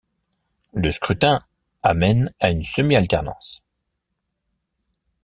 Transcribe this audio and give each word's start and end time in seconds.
Le 0.73 0.89
scrutin 0.89 1.41
amène 1.83 2.31
à 2.39 2.49
une 2.49 2.63
semi-Alternance. 2.63 3.63